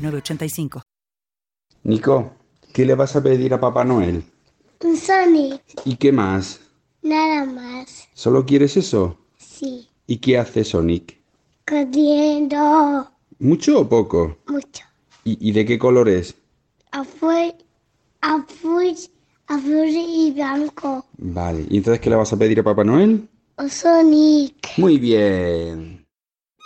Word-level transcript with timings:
906985. 0.00 0.82
Nico, 1.84 2.32
¿qué 2.72 2.84
le 2.84 2.94
vas 2.94 3.16
a 3.16 3.22
pedir 3.22 3.54
a 3.54 3.60
Papá 3.60 3.84
Noel? 3.84 4.22
Un 4.84 4.96
Sonic. 4.96 5.62
¿Y 5.84 5.96
qué 5.96 6.12
más? 6.12 6.60
Nada 7.02 7.44
más. 7.46 8.08
¿Solo 8.14 8.44
quieres 8.44 8.76
eso? 8.76 9.18
Sí. 9.38 9.88
¿Y 10.06 10.18
qué 10.18 10.38
hace 10.38 10.64
Sonic? 10.64 11.18
Corriendo. 11.66 13.10
¿Mucho 13.38 13.80
o 13.80 13.88
poco? 13.88 14.36
Mucho. 14.46 14.84
¿Y, 15.24 15.48
y 15.48 15.52
de 15.52 15.64
qué 15.64 15.78
color 15.78 16.08
es? 16.08 16.34
Azul, 16.92 17.54
azul, 18.20 18.94
azul 19.46 19.88
y 19.88 20.32
blanco. 20.32 21.06
Vale, 21.18 21.66
¿y 21.70 21.78
entonces 21.78 22.00
qué 22.00 22.10
le 22.10 22.16
vas 22.16 22.32
a 22.32 22.36
pedir 22.36 22.60
a 22.60 22.64
Papá 22.64 22.84
Noel? 22.84 23.28
Un 23.58 23.70
Sonic. 23.70 24.78
Muy 24.78 24.98
bien. 24.98 25.99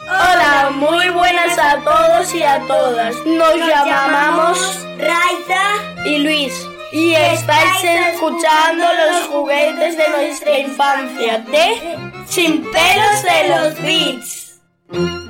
Hola, 0.07 0.71
muy 0.75 1.09
buenas 1.11 1.59
a 1.59 1.81
todos 1.81 2.35
y 2.35 2.43
a 2.43 2.61
todas. 2.67 3.17
Nos 3.25 3.57
llamamos 3.57 4.87
Raiza 4.99 6.05
y 6.05 6.19
Luis. 6.19 6.53
Y 6.93 7.15
estáis 7.15 7.83
escuchando 7.83 8.85
los 8.85 9.27
juguetes 9.29 9.97
de 9.97 10.09
nuestra 10.11 10.59
infancia 10.59 11.39
de 11.39 11.97
Sin 12.27 12.63
pelos 12.71 13.23
de 13.23 13.49
los 13.49 13.83
Beats. 13.83 15.24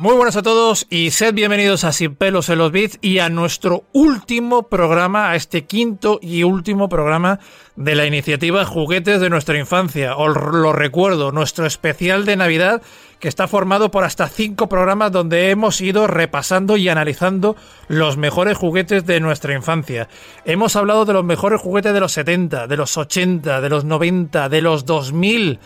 Muy 0.00 0.14
buenas 0.14 0.36
a 0.36 0.42
todos 0.42 0.86
y 0.88 1.10
sed 1.10 1.34
bienvenidos 1.34 1.84
a 1.84 1.92
Sin 1.92 2.14
pelos 2.14 2.48
en 2.48 2.56
los 2.56 2.72
bits 2.72 2.98
y 3.02 3.18
a 3.18 3.28
nuestro 3.28 3.84
último 3.92 4.62
programa, 4.62 5.28
a 5.28 5.36
este 5.36 5.66
quinto 5.66 6.18
y 6.22 6.42
último 6.42 6.88
programa 6.88 7.38
de 7.76 7.94
la 7.94 8.06
iniciativa 8.06 8.64
Juguetes 8.64 9.20
de 9.20 9.28
nuestra 9.28 9.58
infancia. 9.58 10.16
Os 10.16 10.34
lo 10.34 10.72
recuerdo, 10.72 11.32
nuestro 11.32 11.66
especial 11.66 12.24
de 12.24 12.36
Navidad 12.36 12.80
que 13.18 13.28
está 13.28 13.46
formado 13.46 13.90
por 13.90 14.04
hasta 14.04 14.26
cinco 14.28 14.70
programas 14.70 15.12
donde 15.12 15.50
hemos 15.50 15.82
ido 15.82 16.06
repasando 16.06 16.78
y 16.78 16.88
analizando 16.88 17.54
los 17.86 18.16
mejores 18.16 18.56
juguetes 18.56 19.04
de 19.04 19.20
nuestra 19.20 19.54
infancia. 19.54 20.08
Hemos 20.46 20.76
hablado 20.76 21.04
de 21.04 21.12
los 21.12 21.24
mejores 21.24 21.60
juguetes 21.60 21.92
de 21.92 22.00
los 22.00 22.12
70, 22.12 22.68
de 22.68 22.76
los 22.78 22.96
80, 22.96 23.60
de 23.60 23.68
los 23.68 23.84
90, 23.84 24.48
de 24.48 24.62
los 24.62 24.86
2000. 24.86 25.58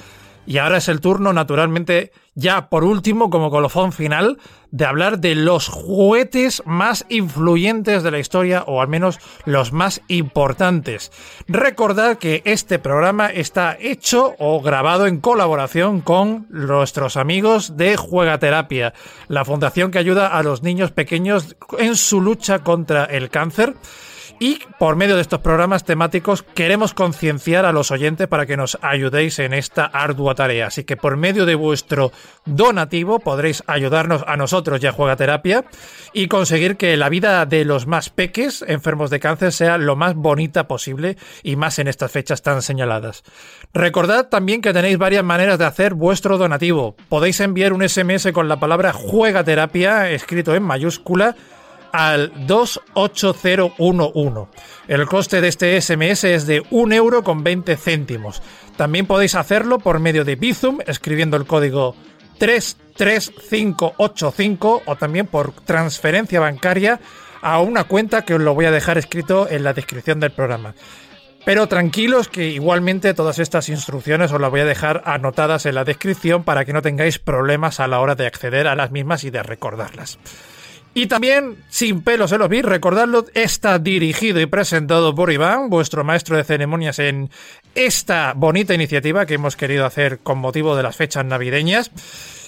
Y 0.45 0.59
ahora 0.59 0.79
es 0.79 0.89
el 0.89 1.01
turno, 1.01 1.33
naturalmente, 1.33 2.11
ya 2.35 2.69
por 2.69 2.85
último, 2.85 3.31
como 3.31 3.51
colofón 3.51 3.93
final, 3.93 4.39
de 4.71 4.87
hablar 4.87 5.21
de 5.21 5.37
los 5.37 5.69
juguetes 5.69 6.63
más 6.67 7.07
influyentes 7.09 8.03
de 8.03 8.11
la 8.11 8.19
historia, 8.19 8.65
o 8.67 8.81
al 8.81 8.89
menos 8.89 9.21
los 9.45 9.73
más 9.73 10.01
importantes. 10.09 11.13
Recordad 11.47 12.19
que 12.19 12.43
este 12.45 12.81
programa 12.81 13.29
está 13.29 13.77
hecho 13.79 14.35
o 14.39 14.61
grabado 14.61 15.07
en 15.07 15.21
colaboración 15.21 16.01
con 16.01 16.47
nuestros 16.51 17.17
amigos 17.17 17.77
de 17.77 17.97
Juegaterapia, 17.97 18.95
la 19.29 19.45
fundación 19.45 19.93
que 19.93 19.99
ayuda 19.99 20.27
a 20.27 20.43
los 20.43 20.63
niños 20.63 20.91
pequeños 20.91 21.57
en 21.79 21.95
su 21.95 22.21
lucha 22.21 22.61
contra 22.61 23.05
el 23.05 23.31
cáncer. 23.31 23.75
Y 24.41 24.59
por 24.79 24.97
medio 24.97 25.15
de 25.15 25.23
estos 25.23 25.41
programas 25.41 25.85
temáticos 25.85 26.43
queremos 26.43 26.93
concienciar 26.93 27.65
a 27.65 27.73
los 27.73 27.91
oyentes 27.91 28.27
para 28.27 28.47
que 28.47 28.57
nos 28.57 28.77
ayudéis 28.83 29.39
en 29.39 29.53
esta 29.53 29.85
ardua 29.85 30.35
tarea. 30.35 30.67
Así 30.67 30.85
que 30.85 30.97
por 30.97 31.17
medio 31.17 31.47
de 31.47 31.55
vuestro 31.55 32.13
donativo 32.45 33.21
podréis 33.21 33.63
ayudarnos 33.67 34.25
a 34.27 34.37
nosotros 34.37 34.83
y 34.83 34.87
a 34.87 34.93
Juegaterapia 34.93 35.65
y 36.13 36.29
conseguir 36.29 36.77
que 36.77 36.97
la 36.97 37.09
vida 37.09 37.47
de 37.47 37.65
los 37.65 37.87
más 37.87 38.11
peques 38.11 38.65
enfermos 38.67 39.11
de 39.11 39.21
cáncer 39.21 39.53
sea 39.53 39.79
lo 39.79 39.97
más 39.97 40.15
bonita 40.15 40.67
posible 40.67 41.17
y 41.43 41.57
más 41.57 41.79
en 41.79 41.89
estas 41.89 42.11
fechas 42.11 42.43
tan 42.43 42.63
señaladas. 42.63 43.23
Recordad 43.73 44.29
también 44.29 44.61
que 44.61 44.73
tenéis 44.73 44.99
varias 44.99 45.25
maneras 45.25 45.59
de 45.59 45.65
hacer 45.65 45.95
vuestro 45.95 46.39
donativo. 46.39 46.97
Podéis 47.09 47.41
enviar 47.41 47.73
un 47.73 47.89
SMS 47.89 48.33
con 48.33 48.49
la 48.49 48.59
palabra 48.59 48.93
Juegaterapia 48.93 50.11
escrito 50.11 50.55
en 50.55 50.63
mayúscula 50.63 51.37
al 51.95 52.47
28011. 52.49 54.51
El 54.89 55.07
coste 55.07 55.41
de 55.41 55.47
este 55.47 55.81
SMS 55.81 56.25
es 56.25 56.45
de 56.45 56.65
1 56.71 56.93
euro 56.93 57.23
con 57.23 57.45
20 57.45 57.77
céntimos. 57.77 58.43
También 58.77 59.07
podéis 59.07 59.37
hacerlo 59.37 59.79
por 59.79 60.01
medio 60.01 60.25
de 60.25 60.35
Bizum 60.35 60.81
escribiendo 60.89 61.37
el 61.37 61.47
código 61.47 61.95
33585 62.39 64.83
o 64.85 64.97
también 64.97 65.29
por 65.29 65.53
transferencia 65.53 66.41
bancaria 66.41 66.99
a 67.43 67.61
una 67.61 67.85
cuenta 67.85 68.25
que 68.25 68.35
os 68.35 68.41
lo 68.41 68.55
voy 68.55 68.65
a 68.65 68.73
dejar 68.73 68.99
escrito 68.99 69.49
en 69.49 69.63
la 69.63 69.73
descripción 69.73 70.19
del 70.19 70.33
programa. 70.33 70.75
Pero 71.45 71.69
tranquilos 71.69 72.29
que 72.29 72.49
igualmente 72.49 73.15
todas 73.15 73.39
estas 73.39 73.69
instrucciones 73.69 74.33
os 74.33 74.41
las 74.41 74.51
voy 74.51 74.63
a 74.63 74.65
dejar 74.65 75.03
anotadas 75.05 75.65
en 75.65 75.77
la 75.77 75.85
descripción 75.85 76.43
para 76.43 76.65
que 76.65 76.73
no 76.73 76.83
tengáis 76.83 77.21
problemas 77.21 77.79
a 77.79 77.87
la 77.87 78.01
hora 78.01 78.17
de 78.17 78.27
acceder 78.27 78.67
a 78.67 78.75
las 78.75 78.91
mismas 78.91 79.23
y 79.23 79.31
de 79.31 79.45
recordarlas. 79.45 80.19
Y 80.97 81.07
también, 81.07 81.57
sin 81.69 82.03
pelos 82.03 82.31
en 82.31 82.39
los 82.39 82.49
bits, 82.49 82.65
recordadlo, 82.65 83.27
está 83.35 83.81
dirigido 83.81 84.41
y 84.41 84.47
presentado 84.47 85.13
por 85.13 85.33
Iván, 85.33 85.69
vuestro 85.69 86.05
maestro 86.05 86.37
de 86.37 86.45
ceremonias 86.45 87.01
en 87.01 87.31
esta 87.75 88.33
bonita 88.37 88.75
iniciativa 88.75 89.27
que 89.27 89.35
hemos 89.35 89.57
querido 89.57 89.87
hacer 89.87 90.21
con 90.21 90.39
motivo 90.39 90.77
de 90.77 90.85
las 90.85 90.95
fechas 90.95 91.25
navideñas. 91.25 91.91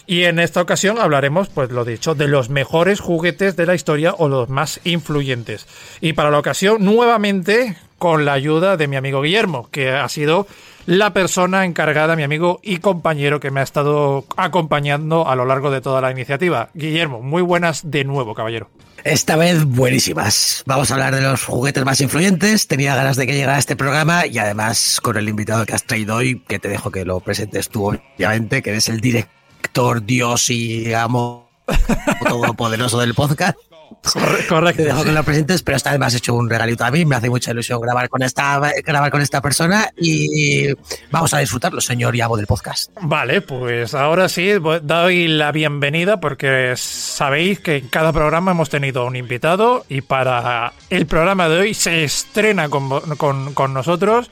Y 0.06 0.22
en 0.22 0.38
esta 0.38 0.62
ocasión 0.62 0.98
hablaremos, 1.00 1.48
pues 1.48 1.72
lo 1.72 1.84
dicho, 1.84 2.14
de 2.14 2.28
los 2.28 2.48
mejores 2.48 3.00
juguetes 3.00 3.56
de 3.56 3.66
la 3.66 3.74
historia 3.74 4.14
o 4.16 4.28
los 4.28 4.48
más 4.48 4.78
influyentes. 4.84 5.66
Y 6.00 6.12
para 6.12 6.30
la 6.30 6.38
ocasión, 6.38 6.84
nuevamente, 6.84 7.76
con 7.98 8.24
la 8.24 8.34
ayuda 8.34 8.76
de 8.76 8.86
mi 8.86 8.94
amigo 8.94 9.22
Guillermo, 9.22 9.68
que 9.72 9.90
ha 9.90 10.08
sido 10.08 10.46
la 10.86 11.12
persona 11.12 11.64
encargada, 11.64 12.16
mi 12.16 12.22
amigo 12.22 12.60
y 12.62 12.78
compañero 12.78 13.40
que 13.40 13.50
me 13.50 13.60
ha 13.60 13.64
estado 13.64 14.24
acompañando 14.36 15.28
a 15.28 15.34
lo 15.34 15.44
largo 15.44 15.70
de 15.70 15.80
toda 15.80 16.00
la 16.00 16.10
iniciativa. 16.10 16.70
Guillermo, 16.74 17.20
muy 17.20 17.42
buenas 17.42 17.90
de 17.90 18.04
nuevo, 18.04 18.34
caballero. 18.34 18.70
Esta 19.04 19.36
vez 19.36 19.64
buenísimas. 19.64 20.62
Vamos 20.66 20.90
a 20.90 20.94
hablar 20.94 21.14
de 21.14 21.20
los 21.20 21.44
juguetes 21.44 21.84
más 21.84 22.00
influyentes. 22.00 22.66
Tenía 22.66 22.96
ganas 22.96 23.16
de 23.16 23.26
que 23.26 23.34
llegara 23.34 23.58
este 23.58 23.76
programa 23.76 24.26
y 24.26 24.38
además 24.38 25.00
con 25.00 25.16
el 25.16 25.28
invitado 25.28 25.66
que 25.66 25.74
has 25.74 25.84
traído 25.84 26.16
hoy, 26.16 26.40
que 26.48 26.58
te 26.58 26.68
dejo 26.68 26.90
que 26.90 27.04
lo 27.04 27.20
presentes 27.20 27.68
tú, 27.68 27.86
obviamente, 27.88 28.62
que 28.62 28.70
eres 28.70 28.88
el 28.88 29.00
director, 29.00 30.04
Dios 30.04 30.50
y 30.50 30.84
digamos 30.84 31.44
todopoderoso 32.28 32.98
del 32.98 33.14
podcast. 33.14 33.56
Correcto. 34.48 34.82
Te 34.82 34.88
dejo 34.88 35.04
que 35.04 35.12
lo 35.12 35.24
presentes, 35.24 35.62
pero 35.62 35.76
esta 35.76 35.90
vez 35.90 35.98
me 35.98 36.06
has 36.06 36.14
hecho 36.14 36.34
un 36.34 36.48
regalito 36.48 36.84
a 36.84 36.90
mí. 36.90 37.04
Me 37.04 37.16
hace 37.16 37.28
mucha 37.28 37.50
ilusión 37.50 37.80
grabar 37.80 38.08
con 38.08 38.22
esta, 38.22 38.60
grabar 38.84 39.10
con 39.10 39.20
esta 39.20 39.40
persona 39.40 39.90
y 39.96 40.68
vamos 41.10 41.34
a 41.34 41.38
disfrutarlo, 41.38 41.80
señor 41.80 42.14
y 42.14 42.20
amo 42.20 42.36
del 42.36 42.46
podcast. 42.46 42.90
Vale, 43.00 43.40
pues 43.40 43.94
ahora 43.94 44.28
sí, 44.28 44.52
doy 44.82 45.28
la 45.28 45.52
bienvenida 45.52 46.20
porque 46.20 46.74
sabéis 46.76 47.60
que 47.60 47.76
en 47.76 47.88
cada 47.88 48.12
programa 48.12 48.52
hemos 48.52 48.70
tenido 48.70 49.04
un 49.06 49.16
invitado 49.16 49.84
y 49.88 50.00
para 50.02 50.72
el 50.90 51.06
programa 51.06 51.48
de 51.48 51.58
hoy 51.58 51.74
se 51.74 52.04
estrena 52.04 52.68
con, 52.68 52.88
con, 53.16 53.54
con 53.54 53.74
nosotros 53.74 54.30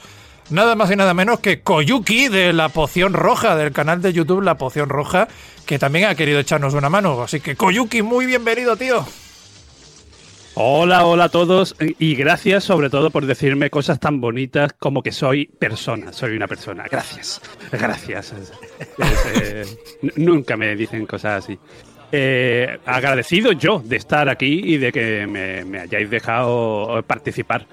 nada 0.50 0.74
más 0.74 0.90
y 0.90 0.96
nada 0.96 1.14
menos 1.14 1.40
que 1.40 1.60
Koyuki 1.60 2.28
de 2.28 2.52
la 2.52 2.68
Poción 2.68 3.12
Roja, 3.12 3.56
del 3.56 3.72
canal 3.72 4.02
de 4.02 4.12
YouTube 4.12 4.42
La 4.42 4.56
Poción 4.56 4.88
Roja, 4.88 5.28
que 5.66 5.78
también 5.78 6.06
ha 6.06 6.14
querido 6.14 6.38
echarnos 6.38 6.74
una 6.74 6.90
mano. 6.90 7.22
Así 7.22 7.40
que 7.40 7.56
Koyuki, 7.56 8.02
muy 8.02 8.26
bienvenido, 8.26 8.76
tío. 8.76 9.06
Hola, 10.56 11.04
hola 11.04 11.24
a 11.24 11.28
todos 11.30 11.74
y 11.80 12.14
gracias 12.14 12.62
sobre 12.62 12.88
todo 12.88 13.10
por 13.10 13.26
decirme 13.26 13.70
cosas 13.70 13.98
tan 13.98 14.20
bonitas 14.20 14.72
como 14.74 15.02
que 15.02 15.10
soy 15.10 15.46
persona, 15.46 16.12
soy 16.12 16.36
una 16.36 16.46
persona. 16.46 16.84
Gracias, 16.88 17.42
gracias. 17.72 18.32
Eh, 19.34 19.64
nunca 20.16 20.56
me 20.56 20.76
dicen 20.76 21.06
cosas 21.06 21.42
así. 21.44 21.58
Eh, 22.12 22.78
agradecido 22.86 23.50
yo 23.50 23.82
de 23.84 23.96
estar 23.96 24.28
aquí 24.28 24.60
y 24.64 24.76
de 24.76 24.92
que 24.92 25.26
me, 25.26 25.64
me 25.64 25.80
hayáis 25.80 26.08
dejado 26.08 27.02
participar 27.04 27.66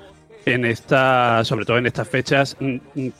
en 0.45 0.65
esta, 0.65 1.43
sobre 1.43 1.65
todo 1.65 1.77
en 1.77 1.85
estas 1.85 2.07
fechas 2.07 2.57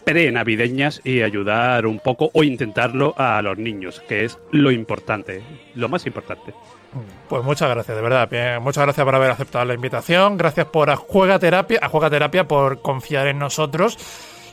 pre-navideñas 0.03 1.01
y 1.03 1.21
ayudar 1.21 1.85
un 1.85 1.99
poco 1.99 2.29
o 2.33 2.43
intentarlo 2.43 3.13
a 3.17 3.41
los 3.41 3.57
niños, 3.57 4.01
que 4.07 4.25
es 4.25 4.39
lo 4.51 4.71
importante, 4.71 5.43
lo 5.75 5.89
más 5.89 6.05
importante. 6.05 6.53
Pues 7.29 7.43
muchas 7.43 7.69
gracias, 7.69 7.95
de 7.95 8.03
verdad. 8.03 8.59
muchas 8.61 8.83
gracias 8.83 9.05
por 9.05 9.15
haber 9.15 9.31
aceptado 9.31 9.65
la 9.65 9.73
invitación. 9.73 10.37
Gracias 10.37 10.65
por 10.67 10.89
a 10.89 10.97
Juega 10.97 11.39
Terapia, 11.39 11.79
a 11.81 12.09
Terapia 12.09 12.47
por 12.47 12.81
confiar 12.81 13.27
en 13.27 13.39
nosotros. 13.39 13.97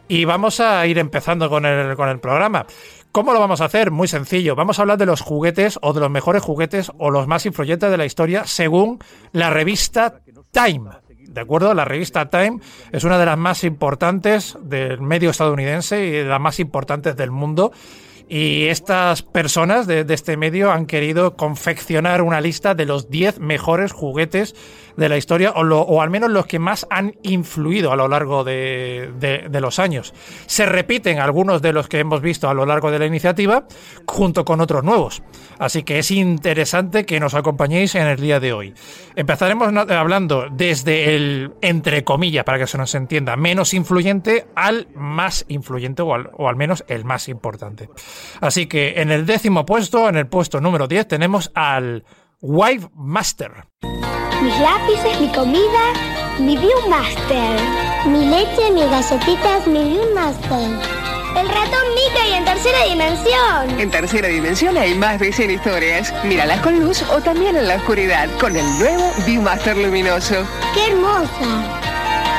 Y 0.06 0.24
vamos 0.24 0.60
a 0.60 0.86
ir 0.86 0.98
empezando 0.98 1.50
con 1.50 1.66
el, 1.66 1.94
con 1.96 2.08
el 2.08 2.20
programa. 2.20 2.64
¿Cómo 3.12 3.32
lo 3.32 3.40
vamos 3.40 3.60
a 3.60 3.66
hacer? 3.66 3.90
Muy 3.90 4.06
sencillo. 4.06 4.54
Vamos 4.54 4.78
a 4.78 4.82
hablar 4.82 4.98
de 4.98 5.06
los 5.06 5.20
juguetes 5.20 5.78
o 5.82 5.92
de 5.92 6.00
los 6.00 6.10
mejores 6.10 6.42
juguetes 6.42 6.92
o 6.98 7.10
los 7.10 7.26
más 7.26 7.44
influyentes 7.46 7.90
de 7.90 7.96
la 7.96 8.06
historia 8.06 8.44
según 8.46 9.00
la 9.32 9.50
revista 9.50 10.20
Time. 10.52 11.07
¿De 11.28 11.42
acuerdo? 11.42 11.75
La 11.75 11.84
revista 11.84 12.30
Time 12.30 12.58
es 12.90 13.04
una 13.04 13.19
de 13.19 13.26
las 13.26 13.36
más 13.36 13.62
importantes 13.62 14.56
del 14.62 15.02
medio 15.02 15.28
estadounidense 15.28 16.06
y 16.06 16.10
de 16.10 16.25
las 16.25 16.40
más 16.40 16.58
importantes 16.58 17.16
del 17.16 17.30
mundo. 17.30 17.70
Y 18.28 18.66
estas 18.66 19.22
personas 19.22 19.86
de, 19.86 20.04
este 20.08 20.36
medio 20.36 20.70
han 20.70 20.84
querido 20.84 21.34
confeccionar 21.34 22.20
una 22.20 22.42
lista 22.42 22.75
de 22.75 22.84
los 22.84 23.08
10 23.08 23.40
mejores 23.40 23.92
juguetes 23.92 24.54
de 24.98 25.08
la 25.08 25.16
historia, 25.16 25.52
o, 25.52 26.02
al 26.02 26.10
menos 26.10 26.28
los 26.30 26.46
que 26.46 26.58
más 26.58 26.86
han 26.90 27.14
influido 27.22 27.92
a 27.92 27.96
lo 27.96 28.08
largo 28.08 28.42
de, 28.42 29.48
los 29.60 29.78
años. 29.78 30.12
Se 30.46 30.66
repiten 30.66 31.20
algunos 31.20 31.62
de 31.62 31.72
los 31.72 31.88
que 31.88 32.00
hemos 32.00 32.20
visto 32.20 32.50
a 32.50 32.54
lo 32.54 32.66
largo 32.66 32.90
de 32.90 32.98
la 32.98 33.06
iniciativa, 33.06 33.66
junto 34.06 34.44
con 34.44 34.60
otros 34.60 34.82
nuevos. 34.84 35.22
Así 35.58 35.84
que 35.84 36.00
es 36.00 36.10
interesante 36.10 37.06
que 37.06 37.20
nos 37.20 37.34
acompañéis 37.34 37.94
en 37.94 38.08
el 38.08 38.20
día 38.20 38.40
de 38.40 38.52
hoy. 38.52 38.75
Empezaremos 39.14 39.72
hablando 39.90 40.48
desde 40.50 41.14
el, 41.14 41.52
entre 41.62 42.04
comillas, 42.04 42.44
para 42.44 42.58
que 42.58 42.66
se 42.66 42.76
nos 42.76 42.94
entienda, 42.94 43.36
menos 43.36 43.72
influyente 43.75 44.48
al 44.56 44.88
más 44.94 45.44
influyente, 45.48 46.02
o 46.02 46.48
al 46.48 46.56
menos 46.56 46.84
el 46.88 47.04
más 47.04 47.28
importante. 47.28 47.88
Así 48.40 48.66
que 48.66 49.00
en 49.00 49.10
el 49.10 49.26
décimo 49.26 49.66
puesto, 49.66 50.08
en 50.08 50.16
el 50.16 50.26
puesto 50.26 50.60
número 50.60 50.86
10, 50.86 51.08
tenemos 51.08 51.50
al 51.54 52.04
Wife 52.40 52.88
Master. 52.94 53.66
Mis 54.42 54.58
lápices, 54.60 55.20
mi 55.20 55.28
comida, 55.28 55.92
mi 56.38 56.56
Viewmaster. 56.56 57.58
Mi 58.06 58.26
leche, 58.26 58.70
mis 58.72 58.88
galletitas, 58.88 59.66
mi 59.66 59.82
Viewmaster. 59.90 60.70
El 61.36 61.48
ratón 61.48 61.82
Mickey 61.94 62.32
en 62.34 62.44
tercera 62.44 62.84
dimensión. 62.84 63.80
En 63.80 63.90
tercera 63.90 64.28
dimensión 64.28 64.76
hay 64.76 64.94
más 64.94 65.18
de 65.20 65.32
100 65.32 65.50
historias. 65.50 66.14
Míralas 66.24 66.60
con 66.60 66.78
luz 66.80 67.02
o 67.10 67.20
también 67.20 67.56
en 67.56 67.68
la 67.68 67.76
oscuridad 67.76 68.28
con 68.40 68.56
el 68.56 68.64
nuevo 68.78 69.12
Viewmaster 69.26 69.76
luminoso. 69.76 70.46
¡Qué 70.74 70.86
hermosa! 70.92 71.80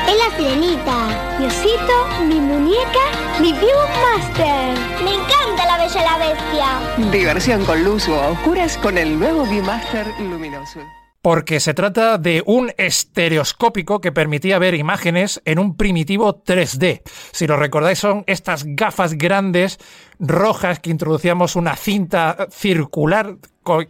Es 0.08 0.16
la 0.16 0.36
sirenita. 0.36 1.36
Mi 1.38 1.46
osito, 1.46 2.24
mi 2.26 2.40
muñeca, 2.40 3.38
mi 3.40 3.52
Viewmaster. 3.52 4.74
Me 5.04 5.14
encanta 5.14 5.39
bella 5.80 6.02
la 6.02 6.18
bestia. 6.18 7.10
Diversión 7.10 7.64
con 7.64 7.82
luz 7.82 8.08
o 8.08 8.20
a 8.20 8.28
oscuras 8.28 8.76
con 8.78 8.98
el 8.98 9.18
nuevo 9.18 9.44
Viewmaster 9.46 10.06
luminoso 10.20 10.80
porque 11.22 11.60
se 11.60 11.74
trata 11.74 12.16
de 12.16 12.42
un 12.46 12.72
estereoscópico 12.78 14.00
que 14.00 14.10
permitía 14.10 14.58
ver 14.58 14.74
imágenes 14.74 15.42
en 15.44 15.58
un 15.58 15.76
primitivo 15.76 16.42
3D. 16.42 17.02
Si 17.32 17.46
lo 17.46 17.58
recordáis, 17.58 17.98
son 17.98 18.24
estas 18.26 18.64
gafas 18.64 19.18
grandes 19.18 19.78
rojas 20.18 20.80
que 20.80 20.88
introducíamos 20.88 21.56
una 21.56 21.76
cinta 21.76 22.48
circular 22.50 23.36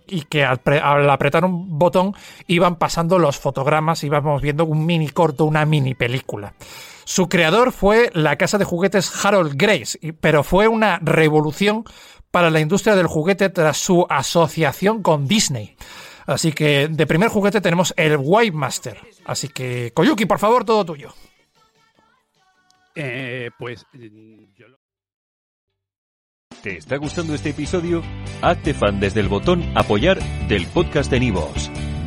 y 0.09 0.23
que 0.23 0.45
al, 0.45 1.09
apretar 1.09 1.45
un 1.45 1.79
botón 1.79 2.15
iban 2.49 2.77
pasando 2.77 3.17
los 3.21 3.39
fotogramas, 3.39 4.03
íbamos 4.03 4.43
viendo 4.43 4.65
un 4.65 4.85
mini 4.85 5.09
corto, 5.11 5.45
una 5.45 5.65
mini 5.65 5.95
película. 5.95 6.55
Su 7.11 7.29
creador 7.29 7.73
fue 7.73 8.09
la 8.15 8.37
casa 8.37 8.57
de 8.57 8.65
juguetes 8.65 9.13
Harold 9.25 9.55
Grace, 9.57 9.99
pero 10.21 10.45
fue 10.45 10.69
una 10.69 11.01
revolución 11.01 11.83
para 12.31 12.51
la 12.51 12.61
industria 12.61 12.95
del 12.95 13.09
juguete 13.09 13.49
tras 13.49 13.79
su 13.79 14.07
asociación 14.09 15.03
con 15.03 15.27
Disney. 15.27 15.75
Así 16.27 16.53
que 16.53 16.87
de 16.87 17.07
primer 17.09 17.29
juguete 17.29 17.61
tenemos 17.61 17.93
el 17.97 18.17
White 18.17 18.57
Master. 18.57 18.97
Así 19.25 19.49
que, 19.49 19.91
Koyuki, 19.93 20.27
por 20.27 20.39
favor, 20.39 20.65
todo 20.65 20.85
tuyo. 20.85 21.13
Eh, 22.95 23.51
pues 23.59 23.85
mm, 23.93 24.45
¿Te 26.63 26.77
está 26.77 26.97
gustando 26.97 27.35
este 27.35 27.51
episodio? 27.51 28.05
Hazte 28.41 28.73
fan 28.73 29.01
desde 29.01 29.19
el 29.19 29.27
botón 29.27 29.65
Apoyar 29.77 30.21
del 30.47 30.65
podcast 30.69 31.11
de 31.11 31.19
Nivos. 31.19 31.73